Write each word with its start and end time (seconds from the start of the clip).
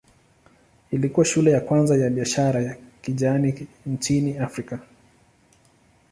Ilikuwa 0.91 1.25
shule 1.25 1.51
ya 1.51 1.61
kwanza 1.61 1.97
ya 1.97 2.09
biashara 2.09 2.61
ya 2.61 2.77
kijani 3.01 3.67
nchini 3.85 4.37
Afrika. 4.37 4.79